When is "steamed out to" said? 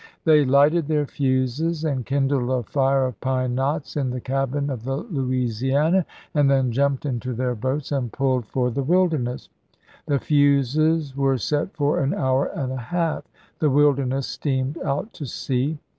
14.25-15.27